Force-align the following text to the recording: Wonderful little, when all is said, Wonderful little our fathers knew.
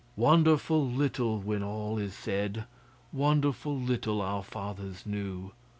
Wonderful 0.17 0.83
little, 0.89 1.37
when 1.39 1.61
all 1.61 1.99
is 1.99 2.15
said, 2.15 2.65
Wonderful 3.13 3.77
little 3.79 4.19
our 4.19 4.41
fathers 4.41 5.05
knew. 5.05 5.51